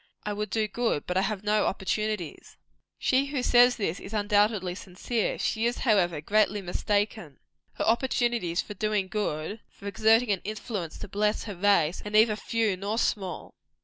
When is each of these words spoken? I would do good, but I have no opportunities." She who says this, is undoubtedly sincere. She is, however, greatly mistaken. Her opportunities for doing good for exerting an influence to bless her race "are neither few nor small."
I 0.25 0.33
would 0.33 0.49
do 0.49 0.67
good, 0.67 1.05
but 1.05 1.15
I 1.15 1.21
have 1.21 1.43
no 1.43 1.67
opportunities." 1.67 2.57
She 2.97 3.27
who 3.27 3.43
says 3.43 3.75
this, 3.75 3.99
is 3.99 4.13
undoubtedly 4.15 4.73
sincere. 4.73 5.37
She 5.37 5.67
is, 5.67 5.77
however, 5.85 6.19
greatly 6.21 6.59
mistaken. 6.59 7.37
Her 7.73 7.85
opportunities 7.85 8.63
for 8.63 8.73
doing 8.73 9.07
good 9.09 9.59
for 9.69 9.85
exerting 9.85 10.31
an 10.31 10.41
influence 10.43 10.97
to 10.97 11.07
bless 11.07 11.43
her 11.43 11.53
race 11.53 12.01
"are 12.03 12.09
neither 12.09 12.35
few 12.35 12.75
nor 12.75 12.97
small." 12.97 13.53